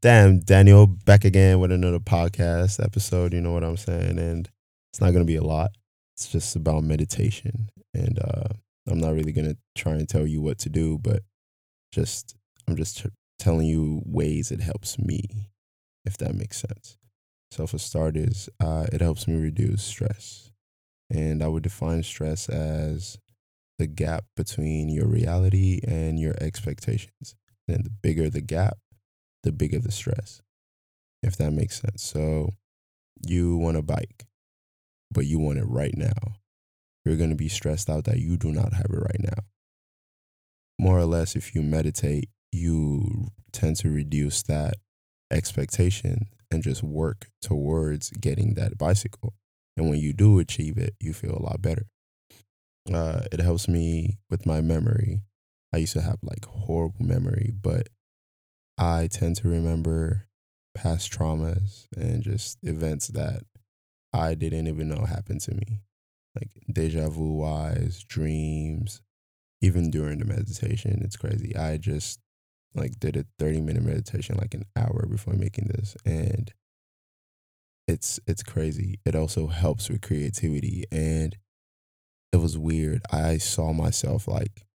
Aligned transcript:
Damn, 0.00 0.38
Daniel, 0.40 0.86
back 0.86 1.24
again 1.24 1.58
with 1.58 1.72
another 1.72 1.98
podcast 1.98 2.82
episode. 2.82 3.32
You 3.32 3.40
know 3.40 3.52
what 3.52 3.64
I'm 3.64 3.76
saying? 3.76 4.18
And 4.18 4.48
it's 4.92 5.00
not 5.00 5.10
going 5.10 5.24
to 5.24 5.32
be 5.32 5.36
a 5.36 5.42
lot. 5.42 5.72
It's 6.16 6.28
just 6.28 6.54
about 6.54 6.84
meditation. 6.84 7.70
And 7.94 8.18
uh, 8.20 8.48
I'm 8.86 8.98
not 9.00 9.14
really 9.14 9.32
going 9.32 9.48
to 9.48 9.56
try 9.76 9.94
and 9.94 10.08
tell 10.08 10.26
you 10.26 10.40
what 10.40 10.58
to 10.60 10.68
do, 10.68 10.98
but 10.98 11.22
just, 11.92 12.36
I'm 12.68 12.76
just 12.76 12.98
t- 12.98 13.10
telling 13.40 13.66
you 13.66 14.02
ways 14.04 14.52
it 14.52 14.60
helps 14.60 14.98
me, 15.00 15.50
if 16.04 16.16
that 16.18 16.34
makes 16.34 16.58
sense. 16.58 16.96
So, 17.50 17.66
for 17.66 17.78
starters, 17.78 18.48
uh, 18.60 18.86
it 18.92 19.00
helps 19.00 19.26
me 19.26 19.34
reduce 19.34 19.82
stress. 19.82 20.52
And 21.10 21.42
I 21.42 21.48
would 21.48 21.62
define 21.62 22.02
stress 22.04 22.48
as 22.48 23.18
the 23.78 23.86
gap 23.86 24.26
between 24.36 24.90
your 24.90 25.06
reality 25.06 25.80
and 25.86 26.20
your 26.20 26.34
expectations. 26.40 27.34
And 27.66 27.84
the 27.84 27.90
bigger 27.90 28.30
the 28.30 28.42
gap, 28.42 28.78
the 29.48 29.52
bigger 29.52 29.78
the 29.78 29.90
stress, 29.90 30.42
if 31.22 31.38
that 31.38 31.52
makes 31.52 31.80
sense. 31.80 32.02
So 32.02 32.50
you 33.26 33.56
want 33.56 33.78
a 33.78 33.82
bike, 33.82 34.26
but 35.10 35.24
you 35.24 35.38
want 35.38 35.58
it 35.58 35.64
right 35.64 35.96
now. 35.96 36.36
You're 37.04 37.16
going 37.16 37.30
to 37.30 37.36
be 37.36 37.48
stressed 37.48 37.88
out 37.88 38.04
that 38.04 38.18
you 38.18 38.36
do 38.36 38.52
not 38.52 38.74
have 38.74 38.90
it 38.90 38.98
right 38.98 39.20
now. 39.20 39.44
More 40.78 40.98
or 40.98 41.06
less, 41.06 41.34
if 41.34 41.54
you 41.54 41.62
meditate, 41.62 42.28
you 42.52 43.28
tend 43.50 43.76
to 43.76 43.90
reduce 43.90 44.42
that 44.42 44.74
expectation 45.30 46.26
and 46.50 46.62
just 46.62 46.82
work 46.82 47.28
towards 47.40 48.10
getting 48.10 48.52
that 48.54 48.76
bicycle. 48.76 49.32
And 49.78 49.88
when 49.88 49.98
you 49.98 50.12
do 50.12 50.38
achieve 50.38 50.76
it, 50.76 50.94
you 51.00 51.14
feel 51.14 51.34
a 51.34 51.42
lot 51.42 51.62
better. 51.62 51.86
Uh, 52.92 53.22
it 53.32 53.40
helps 53.40 53.66
me 53.66 54.18
with 54.28 54.44
my 54.44 54.60
memory. 54.60 55.22
I 55.72 55.78
used 55.78 55.94
to 55.94 56.02
have 56.02 56.18
like 56.22 56.44
horrible 56.44 57.06
memory, 57.06 57.50
but 57.58 57.88
I 58.78 59.08
tend 59.10 59.36
to 59.36 59.48
remember 59.48 60.28
past 60.74 61.12
traumas 61.12 61.86
and 61.96 62.22
just 62.22 62.58
events 62.62 63.08
that 63.08 63.42
I 64.12 64.34
didn't 64.34 64.68
even 64.68 64.88
know 64.88 65.04
happened 65.04 65.40
to 65.42 65.54
me, 65.54 65.80
like 66.36 66.50
deja 66.72 67.08
vu 67.08 67.34
wise, 67.34 68.04
dreams, 68.04 69.02
even 69.60 69.90
during 69.90 70.18
the 70.18 70.24
meditation. 70.24 71.00
It's 71.02 71.16
crazy. 71.16 71.56
I 71.56 71.76
just 71.78 72.20
like 72.74 73.00
did 73.00 73.16
a 73.16 73.26
30 73.38 73.62
minute 73.62 73.82
meditation 73.82 74.36
like 74.36 74.54
an 74.54 74.64
hour 74.76 75.06
before 75.10 75.34
making 75.34 75.68
this 75.68 75.96
and 76.04 76.52
it's 77.88 78.20
it's 78.26 78.42
crazy. 78.42 79.00
It 79.04 79.16
also 79.16 79.46
helps 79.48 79.88
with 79.88 80.02
creativity 80.02 80.84
and 80.92 81.36
it 82.32 82.36
was 82.36 82.58
weird. 82.58 83.02
I 83.10 83.38
saw 83.38 83.72
myself 83.72 84.28
like 84.28 84.66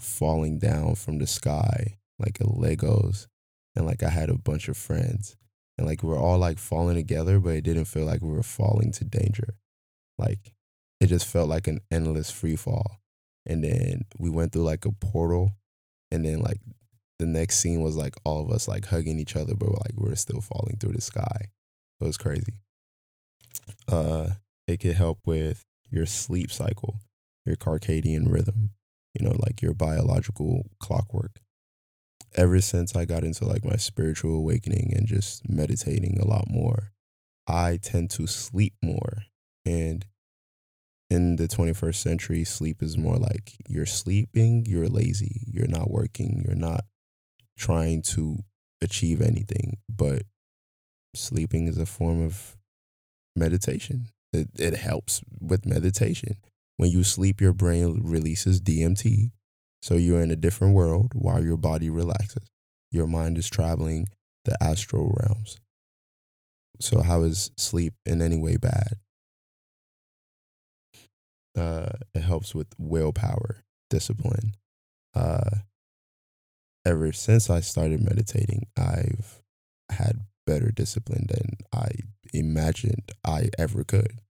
falling 0.00 0.58
down 0.58 0.94
from 0.94 1.18
the 1.18 1.26
sky 1.26 1.98
like 2.18 2.38
Legos, 2.38 3.26
and 3.74 3.86
like 3.86 4.02
I 4.02 4.10
had 4.10 4.30
a 4.30 4.38
bunch 4.38 4.68
of 4.68 4.76
friends, 4.76 5.36
and 5.78 5.86
like 5.86 6.02
we 6.02 6.12
are 6.12 6.18
all 6.18 6.38
like 6.38 6.58
falling 6.58 6.96
together, 6.96 7.38
but 7.38 7.50
it 7.50 7.64
didn't 7.64 7.84
feel 7.86 8.04
like 8.04 8.22
we 8.22 8.32
were 8.32 8.42
falling 8.42 8.92
to 8.92 9.04
danger. 9.04 9.54
Like 10.18 10.54
it 11.00 11.06
just 11.06 11.26
felt 11.26 11.48
like 11.48 11.66
an 11.66 11.80
endless 11.90 12.30
free 12.30 12.56
fall. 12.56 13.00
And 13.44 13.62
then 13.62 14.06
we 14.18 14.30
went 14.30 14.52
through 14.52 14.64
like 14.64 14.84
a 14.86 14.92
portal, 14.92 15.52
and 16.10 16.24
then 16.24 16.40
like 16.40 16.60
the 17.18 17.26
next 17.26 17.58
scene 17.58 17.80
was 17.80 17.96
like 17.96 18.14
all 18.24 18.42
of 18.42 18.50
us 18.50 18.66
like 18.66 18.86
hugging 18.86 19.18
each 19.18 19.36
other, 19.36 19.54
but 19.54 19.70
like 19.70 19.94
we 19.96 20.10
are 20.10 20.16
still 20.16 20.40
falling 20.40 20.76
through 20.78 20.92
the 20.92 21.00
sky. 21.00 21.50
It 22.00 22.04
was 22.04 22.16
crazy. 22.16 22.54
Uh, 23.88 24.30
it 24.66 24.80
could 24.80 24.96
help 24.96 25.20
with 25.24 25.64
your 25.90 26.06
sleep 26.06 26.50
cycle, 26.50 26.96
your 27.44 27.56
circadian 27.56 28.30
rhythm, 28.30 28.70
you 29.14 29.24
know, 29.24 29.36
like 29.38 29.62
your 29.62 29.72
biological 29.72 30.66
clockwork 30.78 31.40
ever 32.36 32.60
since 32.60 32.94
I 32.94 33.04
got 33.04 33.24
into 33.24 33.46
like 33.46 33.64
my 33.64 33.76
spiritual 33.76 34.34
awakening 34.36 34.92
and 34.94 35.06
just 35.06 35.48
meditating 35.48 36.18
a 36.20 36.26
lot 36.26 36.44
more, 36.48 36.92
I 37.46 37.78
tend 37.82 38.10
to 38.10 38.26
sleep 38.26 38.74
more. 38.82 39.24
And 39.64 40.04
in 41.08 41.36
the 41.36 41.48
21st 41.48 41.96
century, 41.96 42.44
sleep 42.44 42.82
is 42.82 42.98
more 42.98 43.16
like 43.16 43.54
you're 43.68 43.86
sleeping, 43.86 44.64
you're 44.66 44.88
lazy, 44.88 45.42
you're 45.46 45.68
not 45.68 45.90
working, 45.90 46.42
you're 46.44 46.56
not 46.56 46.84
trying 47.56 48.02
to 48.02 48.38
achieve 48.82 49.20
anything. 49.20 49.78
But 49.88 50.24
sleeping 51.14 51.68
is 51.68 51.78
a 51.78 51.86
form 51.86 52.24
of 52.24 52.56
meditation. 53.34 54.08
It, 54.32 54.48
it 54.58 54.74
helps 54.74 55.22
with 55.40 55.64
meditation. 55.64 56.36
When 56.76 56.90
you 56.90 57.04
sleep, 57.04 57.40
your 57.40 57.54
brain 57.54 58.02
releases 58.04 58.60
DMT, 58.60 59.30
so 59.86 59.94
you're 59.94 60.20
in 60.20 60.32
a 60.32 60.36
different 60.36 60.74
world 60.74 61.12
while 61.14 61.44
your 61.44 61.56
body 61.56 61.88
relaxes. 61.88 62.50
Your 62.90 63.06
mind 63.06 63.38
is 63.38 63.48
traveling 63.48 64.08
the 64.44 64.60
astral 64.60 65.16
realms. 65.20 65.58
So, 66.80 67.02
how 67.02 67.22
is 67.22 67.52
sleep 67.56 67.94
in 68.04 68.20
any 68.20 68.36
way 68.36 68.56
bad? 68.56 68.94
Uh, 71.56 71.90
it 72.16 72.22
helps 72.22 72.52
with 72.52 72.66
willpower, 72.78 73.62
discipline. 73.88 74.56
Uh, 75.14 75.58
ever 76.84 77.12
since 77.12 77.48
I 77.48 77.60
started 77.60 78.02
meditating, 78.02 78.66
I've 78.76 79.40
had 79.88 80.26
better 80.48 80.72
discipline 80.72 81.26
than 81.28 81.58
I 81.72 81.90
imagined 82.34 83.12
I 83.24 83.50
ever 83.56 83.84
could. 83.84 84.20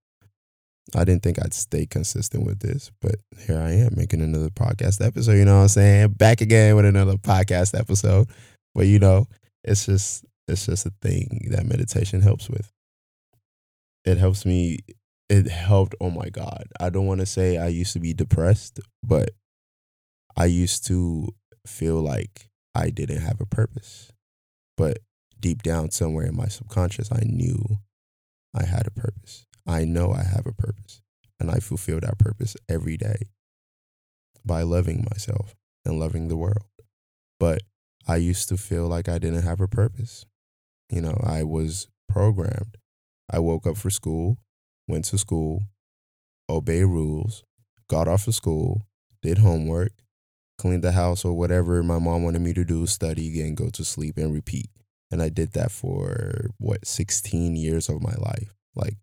I 0.95 1.05
didn't 1.05 1.23
think 1.23 1.43
I'd 1.43 1.53
stay 1.53 1.87
consistent 1.87 2.47
with 2.47 2.61
this, 2.61 2.93
but 3.01 3.17
here 3.47 3.59
I 3.59 3.73
am 3.73 3.95
making 3.97 4.21
another 4.21 4.51
podcast 4.51 5.05
episode. 5.05 5.33
You 5.33 5.45
know 5.45 5.57
what 5.57 5.63
I'm 5.63 5.69
saying? 5.69 6.11
Back 6.13 6.41
again 6.41 6.77
with 6.77 6.85
another 6.85 7.17
podcast 7.17 7.79
episode. 7.79 8.29
But 8.75 8.87
you 8.87 8.99
know, 8.99 9.27
it's 9.65 9.87
just 9.87 10.25
it's 10.47 10.67
just 10.67 10.87
a 10.87 10.93
thing 11.03 11.49
that 11.51 11.67
meditation 11.67 12.21
helps 12.21 12.49
with. 12.49 12.71
It 14.05 14.19
helps 14.19 14.47
me. 14.47 14.79
It 15.29 15.49
helped. 15.49 15.97
Oh 16.01 16.11
my 16.11 16.29
God. 16.29 16.69
I 16.79 16.91
don't 16.91 17.07
want 17.07 17.21
to 17.21 17.27
say 17.27 17.59
I 17.59 17.67
used 17.67 17.93
to 17.95 17.99
be 17.99 18.15
depressed, 18.15 18.79
but 19.03 19.31
I 20.37 20.45
used 20.45 20.87
to 20.87 21.35
feel 21.67 22.01
like 22.01 22.49
I 22.75 22.91
didn't 22.91 23.23
have 23.23 23.41
a 23.41 23.47
purpose. 23.47 24.13
But 24.77 24.99
deep 25.41 25.63
down 25.63 25.91
somewhere 25.91 26.27
in 26.27 26.37
my 26.37 26.47
subconscious, 26.47 27.11
I 27.11 27.23
knew 27.25 27.79
I 28.55 28.65
had 28.65 28.87
a 28.87 28.91
purpose. 28.91 29.46
I 29.67 29.85
know 29.85 30.13
I 30.13 30.23
have 30.23 30.47
a 30.47 30.53
purpose 30.53 31.03
and 31.41 31.51
I 31.51 31.59
fulfill 31.59 32.01
that 32.01 32.19
purpose 32.19 32.57
every 32.69 32.97
day 32.97 33.31
by 34.45 34.63
loving 34.63 35.07
myself 35.11 35.55
and 35.85 35.99
loving 35.99 36.29
the 36.29 36.37
world. 36.37 36.65
But 37.39 37.63
I 38.07 38.17
used 38.17 38.49
to 38.49 38.57
feel 38.57 38.87
like 38.87 39.09
I 39.09 39.19
didn't 39.19 39.43
have 39.43 39.61
a 39.61 39.69
purpose. 39.69 40.25
You 40.89 41.01
know, 41.01 41.21
I 41.23 41.43
was 41.43 41.89
programmed. 42.09 42.77
I 43.31 43.41
woke 43.41 43.67
up 43.67 43.77
for 43.77 43.91
school, 43.91 44.39
went 44.87 45.07
to 45.07 45.19
school, 45.19 45.65
obey 46.49 46.85
rules, 46.85 47.43
got 47.89 48.07
off 48.07 48.29
of 48.29 48.35
school, 48.35 48.87
did 49.21 49.39
homework, 49.39 49.93
cleaned 50.59 50.85
the 50.85 50.93
house 50.93 51.25
or 51.25 51.35
whatever 51.35 51.83
my 51.83 51.99
mom 51.99 52.23
wanted 52.23 52.43
me 52.43 52.53
to 52.55 52.65
do, 52.65 52.87
study 52.87 53.29
again, 53.29 53.55
go 53.55 53.69
to 53.71 53.85
sleep 53.85 54.17
and 54.17 54.33
repeat. 54.33 54.71
And 55.11 55.21
I 55.21 55.29
did 55.29 55.53
that 55.53 55.71
for 55.71 56.51
what, 56.59 56.87
16 56.87 57.57
years 57.57 57.89
of 57.89 58.03
my 58.03 58.15
life. 58.15 58.55
Like 58.75 58.97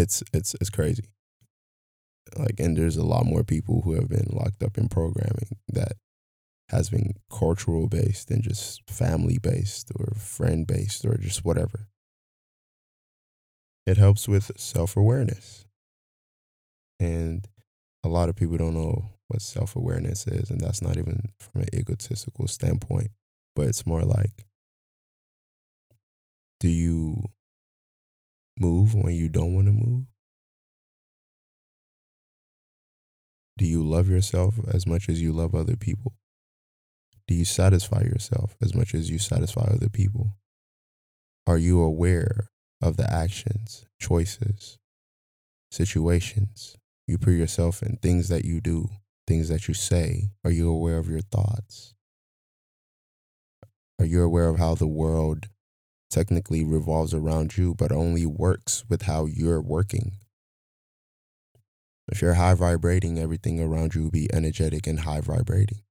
it's 0.00 0.22
it's 0.32 0.54
it's 0.60 0.70
crazy. 0.70 1.04
Like, 2.36 2.58
and 2.58 2.76
there's 2.76 2.96
a 2.96 3.04
lot 3.04 3.26
more 3.26 3.42
people 3.42 3.82
who 3.82 3.94
have 3.94 4.08
been 4.08 4.28
locked 4.30 4.62
up 4.62 4.78
in 4.78 4.88
programming 4.88 5.58
that 5.68 5.92
has 6.68 6.88
been 6.88 7.14
cultural 7.30 7.88
based 7.88 8.30
and 8.30 8.42
just 8.42 8.88
family 8.88 9.38
based 9.38 9.90
or 9.96 10.14
friend 10.14 10.66
based 10.66 11.04
or 11.04 11.16
just 11.16 11.44
whatever. 11.44 11.88
It 13.86 13.96
helps 13.96 14.28
with 14.28 14.52
self 14.56 14.96
awareness. 14.96 15.64
And 17.00 17.46
a 18.04 18.08
lot 18.08 18.28
of 18.28 18.36
people 18.36 18.56
don't 18.56 18.74
know 18.74 19.10
what 19.28 19.42
self 19.42 19.74
awareness 19.74 20.26
is. 20.26 20.50
And 20.50 20.60
that's 20.60 20.82
not 20.82 20.96
even 20.96 21.32
from 21.38 21.62
an 21.62 21.68
egotistical 21.74 22.46
standpoint, 22.46 23.10
but 23.56 23.66
it's 23.66 23.86
more 23.86 24.02
like 24.02 24.46
do 26.60 26.68
you 26.68 27.09
move 28.60 28.94
when 28.94 29.14
you 29.14 29.28
don't 29.28 29.54
want 29.54 29.66
to 29.66 29.72
move? 29.72 30.04
Do 33.56 33.66
you 33.66 33.86
love 33.86 34.08
yourself 34.08 34.54
as 34.72 34.86
much 34.86 35.08
as 35.08 35.20
you 35.20 35.32
love 35.32 35.54
other 35.54 35.76
people? 35.76 36.14
Do 37.26 37.34
you 37.34 37.44
satisfy 37.44 38.02
yourself 38.02 38.56
as 38.62 38.74
much 38.74 38.94
as 38.94 39.10
you 39.10 39.18
satisfy 39.18 39.62
other 39.62 39.88
people? 39.88 40.36
Are 41.46 41.58
you 41.58 41.80
aware 41.80 42.50
of 42.82 42.96
the 42.96 43.12
actions, 43.12 43.84
choices, 44.00 44.78
situations 45.70 46.76
you 47.06 47.18
put 47.18 47.32
yourself 47.32 47.82
in, 47.82 47.96
things 47.96 48.28
that 48.28 48.44
you 48.44 48.60
do, 48.60 48.88
things 49.26 49.48
that 49.48 49.68
you 49.68 49.74
say? 49.74 50.30
Are 50.44 50.50
you 50.50 50.70
aware 50.70 50.98
of 50.98 51.08
your 51.08 51.20
thoughts? 51.20 51.94
Are 53.98 54.06
you 54.06 54.22
aware 54.22 54.48
of 54.48 54.58
how 54.58 54.74
the 54.74 54.86
world 54.86 55.48
technically 56.10 56.64
revolves 56.64 57.14
around 57.14 57.56
you, 57.56 57.74
but 57.74 57.92
only 57.92 58.26
works 58.26 58.84
with 58.88 59.02
how 59.02 59.26
you're 59.26 59.60
working. 59.60 60.12
If 62.10 62.20
you're 62.20 62.34
high 62.34 62.54
vibrating, 62.54 63.18
everything 63.18 63.60
around 63.60 63.94
you 63.94 64.02
will 64.02 64.10
be 64.10 64.32
energetic 64.32 64.86
and 64.86 65.00
high 65.00 65.20
vibrating. 65.20 65.82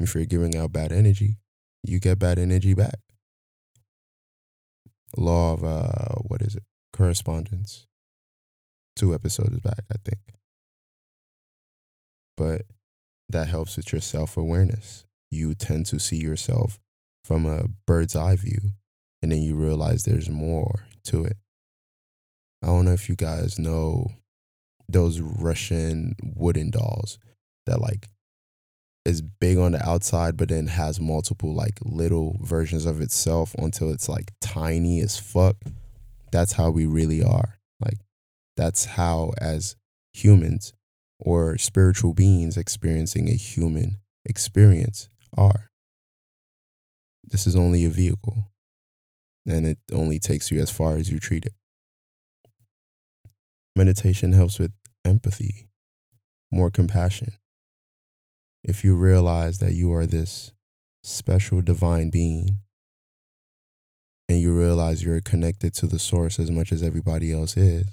If 0.00 0.14
you're 0.14 0.24
giving 0.24 0.56
out 0.56 0.72
bad 0.72 0.90
energy, 0.90 1.36
you 1.84 2.00
get 2.00 2.18
bad 2.18 2.38
energy 2.38 2.74
back. 2.74 2.98
Law 5.16 5.54
of 5.54 5.64
uh 5.64 6.14
what 6.22 6.42
is 6.42 6.56
it? 6.56 6.64
Correspondence. 6.92 7.86
Two 8.96 9.14
episodes 9.14 9.60
back, 9.60 9.84
I 9.92 9.96
think. 10.04 10.20
But 12.36 12.62
that 13.28 13.48
helps 13.48 13.76
with 13.76 13.92
your 13.92 14.00
self-awareness. 14.00 15.04
You 15.30 15.54
tend 15.54 15.86
to 15.86 16.00
see 16.00 16.16
yourself 16.16 16.80
from 17.24 17.46
a 17.46 17.68
bird's 17.86 18.16
eye 18.16 18.36
view 18.36 18.72
and 19.22 19.32
then 19.32 19.42
you 19.42 19.54
realize 19.54 20.04
there's 20.04 20.30
more 20.30 20.86
to 21.04 21.24
it. 21.24 21.36
I 22.62 22.66
don't 22.66 22.84
know 22.84 22.92
if 22.92 23.08
you 23.08 23.16
guys 23.16 23.58
know 23.58 24.12
those 24.88 25.20
Russian 25.20 26.14
wooden 26.22 26.70
dolls 26.70 27.18
that 27.66 27.80
like 27.80 28.08
is 29.04 29.22
big 29.22 29.56
on 29.56 29.72
the 29.72 29.88
outside 29.88 30.36
but 30.36 30.48
then 30.50 30.66
has 30.66 31.00
multiple 31.00 31.54
like 31.54 31.78
little 31.82 32.36
versions 32.42 32.84
of 32.84 33.00
itself 33.00 33.54
until 33.54 33.90
it's 33.90 34.08
like 34.08 34.32
tiny 34.40 35.00
as 35.00 35.18
fuck. 35.18 35.56
That's 36.32 36.52
how 36.52 36.70
we 36.70 36.86
really 36.86 37.22
are. 37.22 37.58
Like 37.80 37.98
that's 38.56 38.84
how 38.84 39.32
as 39.40 39.76
humans 40.12 40.72
or 41.18 41.56
spiritual 41.56 42.14
beings 42.14 42.56
experiencing 42.56 43.28
a 43.28 43.34
human 43.34 43.96
experience 44.24 45.08
are. 45.36 45.70
This 47.24 47.46
is 47.46 47.56
only 47.56 47.84
a 47.84 47.90
vehicle 47.90 48.49
and 49.46 49.66
it 49.66 49.78
only 49.92 50.18
takes 50.18 50.50
you 50.50 50.60
as 50.60 50.70
far 50.70 50.96
as 50.96 51.10
you 51.10 51.18
treat 51.18 51.46
it. 51.46 51.54
Meditation 53.76 54.32
helps 54.32 54.58
with 54.58 54.72
empathy, 55.04 55.68
more 56.50 56.70
compassion. 56.70 57.32
If 58.62 58.84
you 58.84 58.96
realize 58.96 59.58
that 59.58 59.72
you 59.72 59.92
are 59.94 60.06
this 60.06 60.52
special 61.02 61.62
divine 61.62 62.10
being 62.10 62.58
and 64.28 64.38
you 64.38 64.56
realize 64.56 65.02
you're 65.02 65.20
connected 65.20 65.72
to 65.74 65.86
the 65.86 65.98
source 65.98 66.38
as 66.38 66.50
much 66.50 66.72
as 66.72 66.82
everybody 66.82 67.32
else 67.32 67.56
is, 67.56 67.86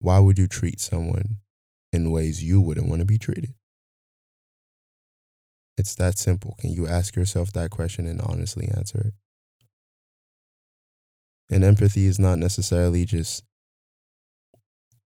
why 0.00 0.18
would 0.18 0.38
you 0.38 0.46
treat 0.46 0.80
someone 0.80 1.36
in 1.92 2.10
ways 2.10 2.42
you 2.42 2.60
wouldn't 2.60 2.88
want 2.88 3.00
to 3.00 3.06
be 3.06 3.18
treated? 3.18 3.54
It's 5.78 5.94
that 5.96 6.18
simple. 6.18 6.56
Can 6.58 6.70
you 6.70 6.86
ask 6.86 7.14
yourself 7.16 7.52
that 7.52 7.70
question 7.70 8.06
and 8.06 8.20
honestly 8.20 8.68
answer 8.74 8.98
it? 8.98 9.14
And 11.50 11.62
empathy 11.62 12.06
is 12.06 12.18
not 12.18 12.38
necessarily 12.38 13.04
just 13.04 13.44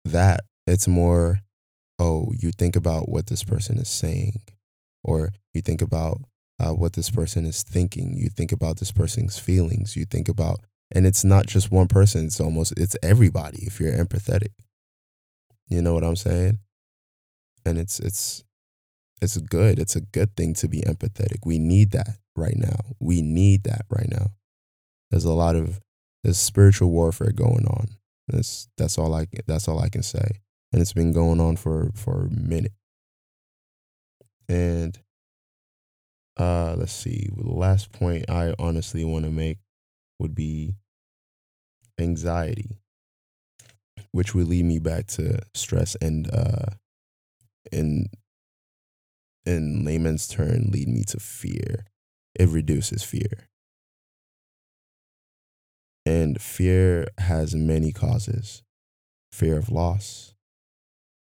that. 0.04 0.40
It's 0.66 0.88
more, 0.88 1.40
oh, 1.98 2.32
you 2.38 2.50
think 2.52 2.76
about 2.76 3.08
what 3.08 3.26
this 3.26 3.44
person 3.44 3.78
is 3.78 3.88
saying, 3.88 4.40
or 5.04 5.32
you 5.52 5.60
think 5.60 5.82
about 5.82 6.19
uh, 6.58 6.72
what 6.72 6.94
this 6.94 7.10
person 7.10 7.44
is 7.44 7.62
thinking. 7.62 8.14
You 8.16 8.28
think 8.28 8.52
about 8.52 8.78
this 8.78 8.92
person's 8.92 9.38
feelings. 9.38 9.96
You 9.96 10.04
think 10.04 10.28
about, 10.28 10.60
and 10.90 11.06
it's 11.06 11.25
not 11.25 11.46
just 11.46 11.70
one 11.70 11.88
person. 11.88 12.26
It's 12.26 12.40
almost, 12.40 12.72
it's 12.78 12.96
everybody 13.02 13.64
if 13.64 13.81
you're 13.81 13.93
empathetic. 13.93 14.52
You 15.69 15.82
know 15.82 15.94
what 15.94 16.04
I'm 16.04 16.16
saying? 16.16 16.58
And 17.64 17.78
it's, 17.78 18.00
it's, 18.00 18.44
it's 19.20 19.36
good. 19.36 19.78
It's 19.78 19.96
a 19.96 20.00
good 20.00 20.34
thing 20.36 20.54
to 20.54 20.69
be 20.69 20.81
empathetic. 20.81 21.44
We 21.44 21.58
need 21.58 21.90
that 21.93 22.16
right 22.34 22.56
now. 22.56 22.81
We 22.98 23.22
need 23.22 23.64
that 23.64 23.82
right 23.90 24.08
now. 24.08 24.28
There's 25.10 25.25
a 25.25 25.32
lot 25.32 25.56
of 25.56 25.81
there's 26.22 26.38
spiritual 26.38 26.90
warfare 26.90 27.32
going 27.32 27.67
on. 27.67 27.88
That's 28.28 28.69
that's 28.76 28.99
all 28.99 29.14
I 29.14 29.26
that's 29.46 29.69
all 29.69 29.81
I 29.81 29.88
can 29.88 30.02
say, 30.02 30.40
and 30.72 30.81
it's 30.81 30.93
been 30.93 31.12
going 31.12 31.40
on 31.40 31.56
for 31.56 31.90
for 31.94 32.26
a 32.26 32.31
minute. 32.31 32.72
And 34.49 34.99
uh, 36.37 36.75
let's 36.76 36.93
see. 36.93 37.28
The 37.37 37.52
last 37.52 37.93
point 37.93 38.31
I 38.31 38.55
honestly 38.58 39.05
want 39.05 39.25
to 39.25 39.31
make 39.31 39.58
would 40.19 40.34
be 40.34 40.75
anxiety, 41.99 42.78
which 44.12 44.34
would 44.34 44.49
lead 44.49 44.64
me 44.64 44.78
back 44.78 45.06
to 45.08 45.40
stress 45.55 45.96
and 46.00 46.32
uh, 46.32 46.75
in 47.72 48.06
in 49.46 49.84
layman's 49.84 50.28
turn, 50.28 50.70
lead 50.70 50.88
me 50.88 51.02
to 51.05 51.19
fear. 51.19 51.87
It 52.38 52.49
reduces 52.49 53.02
fear. 53.02 53.50
And 56.10 56.40
fear 56.40 57.06
has 57.18 57.54
many 57.54 57.92
causes 57.92 58.64
fear 59.30 59.56
of 59.56 59.70
loss, 59.70 60.34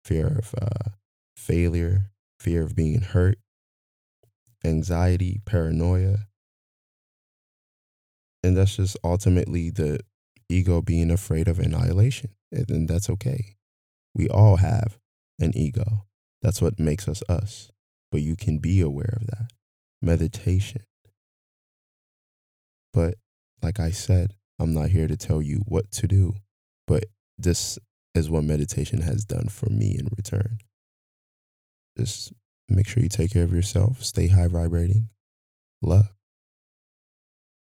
fear 0.05 0.27
of 0.27 0.55
uh, 0.61 0.91
failure, 1.35 2.11
fear 2.39 2.63
of 2.63 2.73
being 2.73 3.01
hurt, 3.01 3.37
anxiety, 4.63 5.41
paranoia. 5.43 6.19
And 8.41 8.55
that's 8.55 8.77
just 8.77 8.95
ultimately 9.03 9.71
the 9.71 9.99
ego 10.47 10.81
being 10.81 11.11
afraid 11.11 11.49
of 11.49 11.59
annihilation. 11.59 12.29
And 12.53 12.87
that's 12.87 13.09
okay. 13.09 13.57
We 14.15 14.29
all 14.29 14.55
have 14.55 14.97
an 15.37 15.51
ego. 15.53 16.05
That's 16.41 16.61
what 16.61 16.79
makes 16.79 17.09
us 17.09 17.21
us. 17.27 17.73
But 18.09 18.21
you 18.21 18.37
can 18.37 18.59
be 18.59 18.79
aware 18.79 19.17
of 19.19 19.27
that. 19.27 19.51
Meditation. 20.01 20.83
But 22.93 23.15
like 23.61 23.81
I 23.81 23.91
said, 23.91 24.36
I'm 24.59 24.73
not 24.73 24.89
here 24.89 25.07
to 25.07 25.17
tell 25.17 25.41
you 25.41 25.63
what 25.67 25.91
to 25.91 26.07
do, 26.07 26.33
but 26.87 27.05
this 27.37 27.77
is 28.15 28.29
what 28.29 28.43
meditation 28.43 29.01
has 29.01 29.23
done 29.25 29.47
for 29.49 29.69
me 29.69 29.95
in 29.97 30.09
return. 30.17 30.57
Just 31.97 32.33
make 32.67 32.87
sure 32.87 33.03
you 33.03 33.09
take 33.09 33.31
care 33.31 33.43
of 33.43 33.53
yourself, 33.53 34.03
stay 34.03 34.27
high 34.27 34.47
vibrating, 34.47 35.09
love. 35.81 36.16